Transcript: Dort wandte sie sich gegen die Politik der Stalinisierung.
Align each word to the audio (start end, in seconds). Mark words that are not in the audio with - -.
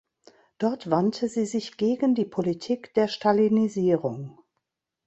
Dort 0.57 0.89
wandte 0.89 1.27
sie 1.29 1.45
sich 1.45 1.77
gegen 1.77 2.15
die 2.15 2.25
Politik 2.25 2.91
der 2.95 3.07
Stalinisierung. 3.07 4.39